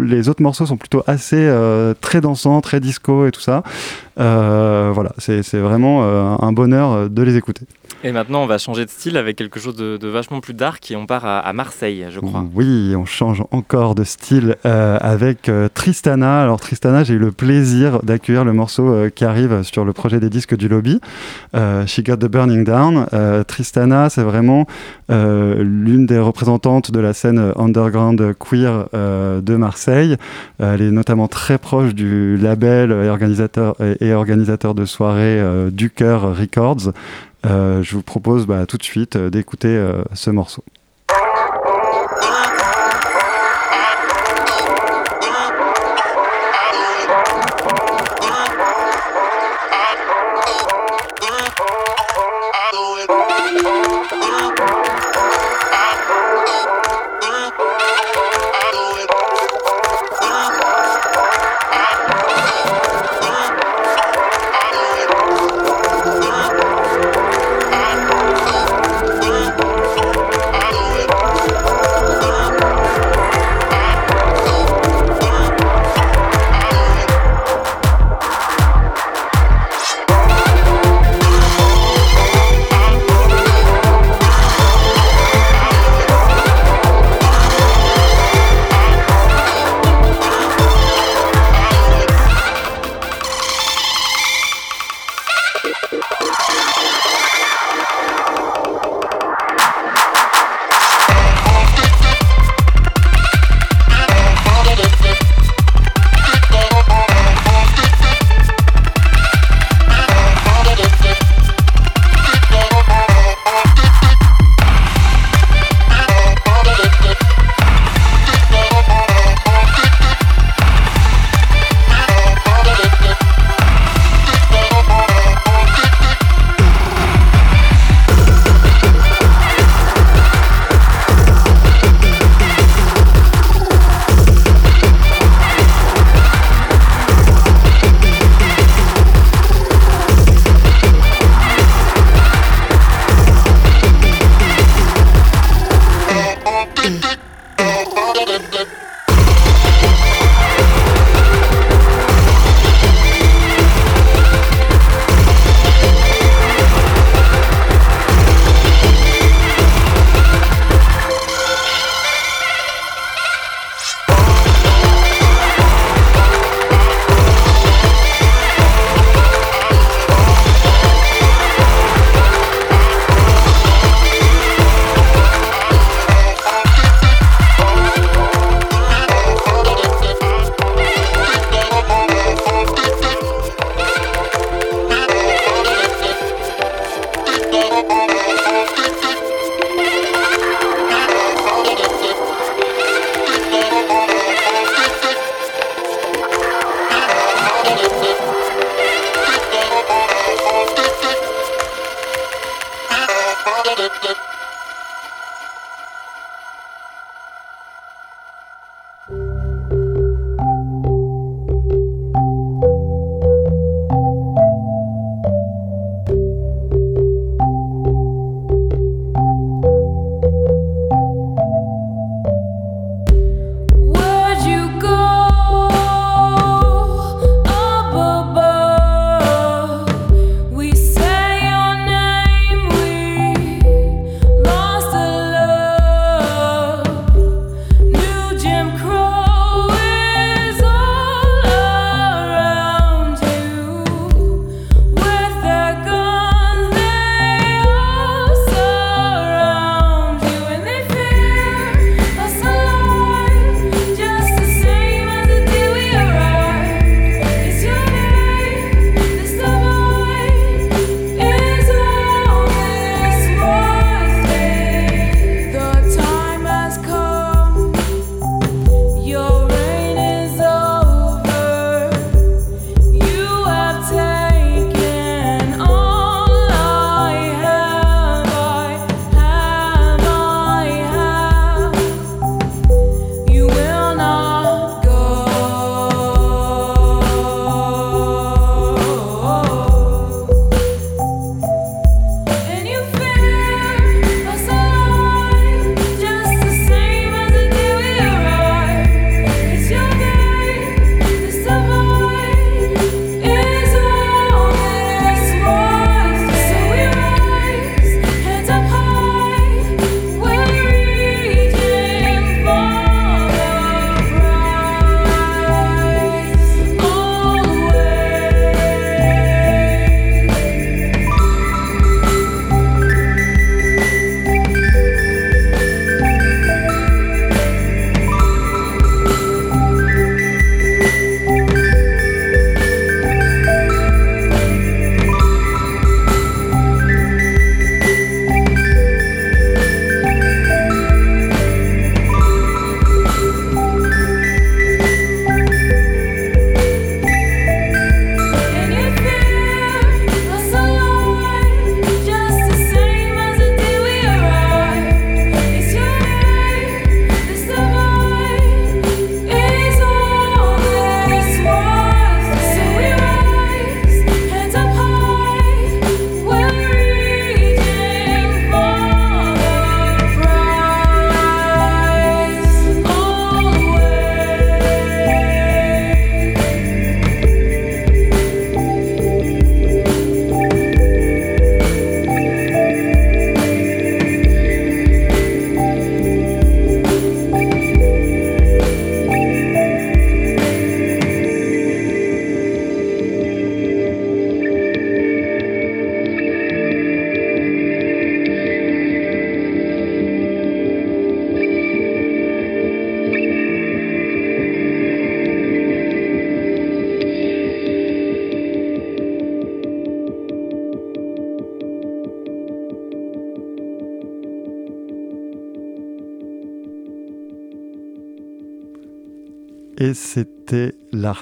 [0.00, 3.62] Les, autres morceaux sont plutôt assez euh, très dansants, très disco et tout ça.
[4.18, 7.66] Euh, voilà, c'est vraiment un bonheur de les écouter.
[8.02, 10.96] Et maintenant, on va changer de style avec quelque chose de, vachement plus dark et
[10.96, 12.44] on part à, Marseille, je crois.
[12.54, 16.42] Oui, on change encore de style euh, avec euh, Tristana.
[16.42, 20.18] Alors Tristana, j'ai eu le plaisir d'accueillir le morceau euh, qui arrive sur le projet
[20.18, 21.00] des disques du lobby,
[21.86, 23.06] She Got the Burning Down.
[23.46, 24.66] Tristana, c'est vraiment
[25.08, 30.16] l'une des représentantes de la scène underground queer de Marseille.
[30.58, 35.90] Elle est notamment très proche du label et organisateur, et, et organisateur de soirées du
[35.90, 36.92] cœur Records.
[37.46, 40.64] Euh, je vous propose bah, tout de suite euh, d'écouter euh, ce morceau.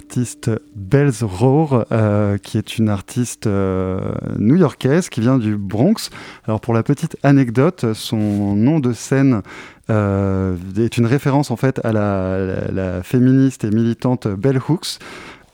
[0.08, 4.00] L'artiste Bells Roar, euh, qui est une artiste euh,
[4.38, 6.08] new-yorkaise qui vient du Bronx.
[6.46, 9.42] Alors pour la petite anecdote, son nom de scène
[9.90, 14.98] euh, est une référence en fait à la, féministe et militante Bell Hooks.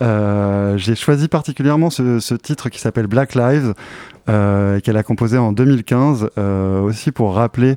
[0.00, 3.74] J'ai choisi particulièrement ce, ce titre qui s'appelle Black Lives,
[4.26, 7.74] qu'elle a composé en 2015, euh, aussi pour rappeler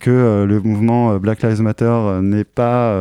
[0.00, 2.92] que le mouvement Black Lives Matter n'est pas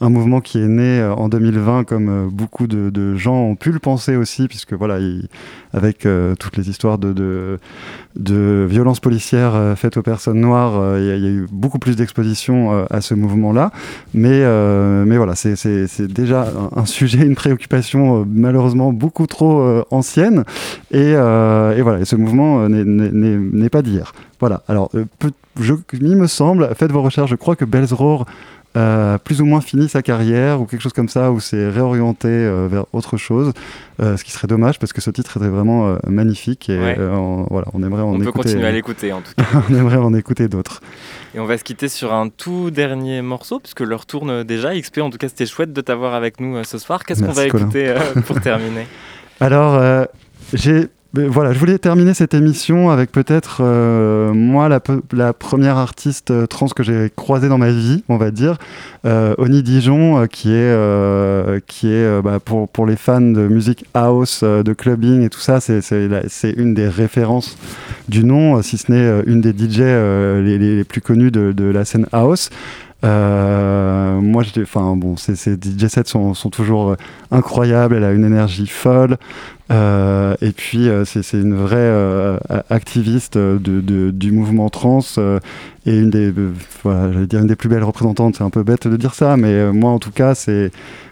[0.00, 3.72] un mouvement qui est né euh, en 2020 comme euh, beaucoup de, gens ont pu
[3.72, 5.28] le penser aussi, puisque voilà, il-
[5.72, 7.58] avec euh, toutes les histoires de,
[8.16, 13.00] violences policières faites aux personnes noires, il y, a- eu beaucoup plus d'exposition euh, à
[13.00, 13.70] ce mouvement-là.
[14.14, 14.40] Mais,
[15.04, 20.44] mais voilà, c'est- déjà un, sujet, une préoccupation malheureusement beaucoup trop ancienne.
[20.92, 24.12] Et, et voilà, ce mouvement n'est- pas d'hier.
[24.40, 24.90] Voilà, alors,
[25.92, 28.26] il me semble, faites vos recherches, je crois que Bells Roar
[28.76, 32.28] euh, plus ou moins fini sa carrière ou quelque chose comme ça, où c'est réorienté
[32.28, 33.52] euh, vers autre chose,
[34.02, 36.96] euh, ce qui serait dommage parce que ce titre était vraiment magnifique et Ouais.
[37.00, 38.42] on- voilà, on aimerait en On peut écouter.
[38.50, 39.44] continuer à l'écouter en tout cas.
[39.70, 40.80] on aimerait en écouter d'autres.
[41.34, 44.74] Et on va se quitter sur un tout dernier morceau, puisque l'heure tourne déjà.
[44.78, 47.04] XP, en tout cas, c'était chouette de t'avoir avec nous ce soir.
[47.04, 47.64] Qu'est-ce qu'on va Colin.
[47.64, 47.94] écouter
[48.26, 48.86] pour terminer?
[49.40, 50.06] Alors,
[50.52, 50.88] j'ai.
[51.14, 56.66] Voilà, je voulais terminer cette émission avec peut-être euh, moi la, première artiste euh, trans
[56.68, 58.58] que j'ai croisée dans ma vie, on va dire,
[59.06, 64.42] euh, Oni Dijon, qui est qui est bah, pour pour les fans de musique house,
[64.42, 67.56] de clubbing et tout ça, c'est une des références
[68.08, 69.80] du nom, si ce n'est une des DJ
[70.44, 72.50] les, plus connues de, de la scène house.
[73.04, 76.96] Euh, moi, enfin bon, ces, DJ sets sont, toujours euh,
[77.30, 77.94] incroyables.
[77.94, 79.16] Elle a une énergie folle.
[79.70, 82.38] Euh, et puis, euh, c'est une vraie
[82.70, 85.00] activiste du mouvement trans
[85.86, 86.32] et une des,
[86.82, 88.36] voilà, dire une des plus belles représentantes.
[88.36, 90.70] C'est un peu bête de dire ça, mais moi, en tout cas, c'est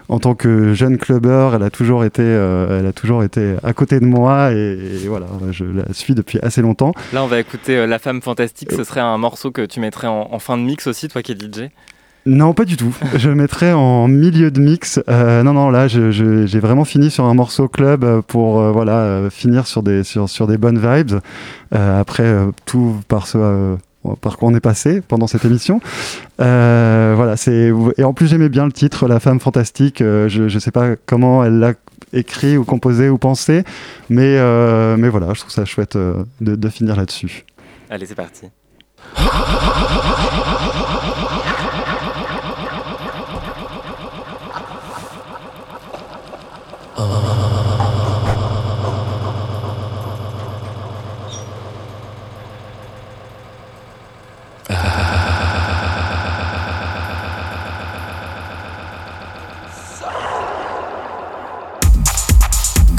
[0.09, 3.73] en tant que jeune clubbeur, elle a toujours été, euh, elle a toujours été à
[3.73, 6.93] côté de moi et, et voilà, je la suis depuis assez longtemps.
[7.13, 8.73] Là, on va écouter euh, La Femme Fantastique.
[8.73, 11.33] Ce serait un morceau que tu mettrais en, en fin de mix aussi, toi qui
[11.33, 11.71] es DJ
[12.27, 12.95] Non, pas du tout.
[13.17, 15.01] Je le mettrais en milieu de mix.
[15.09, 18.99] Euh, non, non, là, j'ai vraiment fini sur un morceau club euh, pour euh, voilà
[18.99, 21.21] euh, finir sur des sur, sur des bonnes vibes.
[21.75, 23.77] Euh, après euh, tout par ce euh,
[24.21, 25.81] par quoi on est passé pendant cette émission.
[26.41, 30.01] Euh, voilà, c'est et en plus j'aimais bien le titre, La femme fantastique.
[30.01, 31.73] Euh, je je sais pas comment elle l'a
[32.13, 33.65] écrit ou composé ou pensé,
[34.09, 37.45] mais euh, mais voilà, je trouve ça chouette euh, de, de finir là-dessus.
[37.91, 38.47] Allez, c'est parti.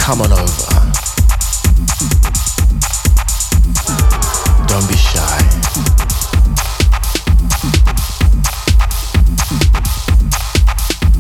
[0.06, 0.42] Come on over.
[4.68, 5.40] Don't be shy.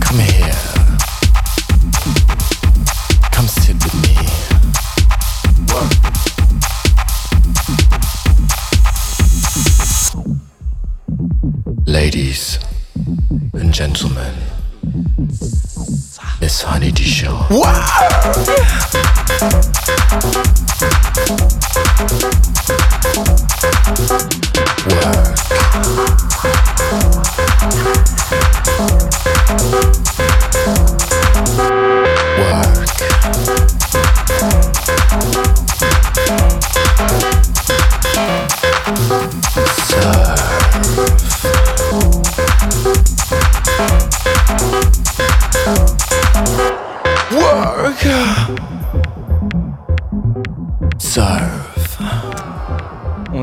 [0.01, 0.53] Come here.
[3.31, 4.15] Come sit with me.
[11.87, 12.59] Ladies
[13.53, 14.35] and gentlemen,
[16.39, 17.47] Miss Honey Dijon.
[17.49, 18.15] Work.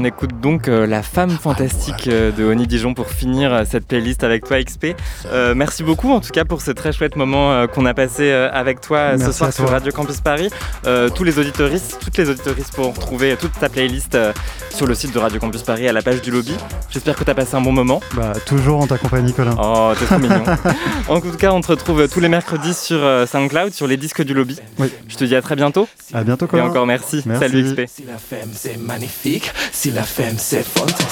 [0.02, 3.86] On écoute donc euh, La Femme Fantastique euh, de Oni Dijon pour finir euh, cette
[3.86, 4.96] playlist avec toi, XP.
[5.26, 8.32] Euh, merci beaucoup en tout cas pour ce très chouette moment euh, qu'on a passé
[8.32, 9.68] euh, avec toi ce soir sur.
[9.70, 10.50] Radio Campus Paris.
[10.86, 14.32] Euh, tous les auditoristes, toutes les auditoristes pourront retrouver toute ta playlist euh,
[14.70, 16.56] sur le site de Radio Campus Paris à la page du lobby.
[16.90, 18.00] J'espère que tu as passé un bon moment.
[18.14, 19.54] Bah toujours en ta compagnie, Colin.
[19.56, 20.42] Oh, t'es trop mignon.
[21.08, 24.22] En tout cas, on te retrouve tous les mercredis sur euh, SoundCloud, sur les disques
[24.22, 24.58] du lobby.
[24.78, 24.90] Oui.
[25.08, 25.86] Je te dis à très bientôt.
[26.12, 26.64] À bientôt, Et Colin.
[26.66, 27.22] encore merci.
[27.26, 27.44] Merci.
[27.44, 27.82] Salut XP.
[27.86, 31.08] Si la femme c'est magnifique, si la femme, c'est fantastique.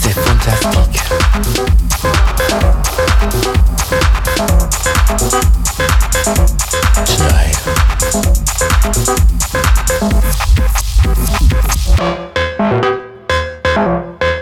[0.00, 1.00] C'est fantastique.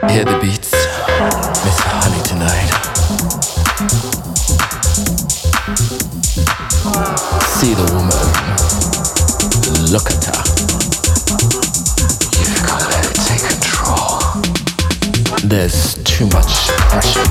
[0.09, 0.72] Hear the beats,
[1.64, 2.70] Miss Honey tonight.
[7.59, 8.24] See the woman,
[9.93, 10.47] look at her.
[15.49, 17.22] There's too much pressure.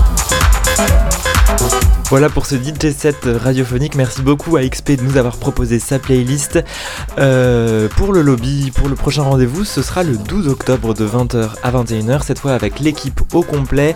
[2.09, 3.93] Voilà pour ce DJ set radiophonique.
[3.93, 6.63] Merci beaucoup à XP de nous avoir proposé sa playlist.
[7.19, 11.49] Euh, pour le lobby, pour le prochain rendez-vous, ce sera le 12 octobre de 20h
[11.61, 13.95] à 21h, cette fois avec l'équipe au complet,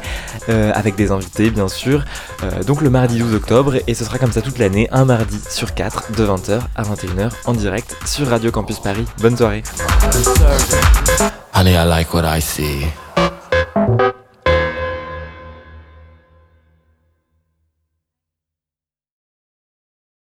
[0.49, 2.05] euh, avec des invités bien sûr.
[2.43, 5.39] Euh, donc le mardi 12 octobre, et ce sera comme ça toute l'année, un mardi
[5.49, 9.05] sur 4 de 20h à 21h en direct sur Radio Campus Paris.
[9.19, 9.63] Bonne soirée.
[11.55, 12.85] Honey, I like what I see.
[13.73, 14.20] Thank you.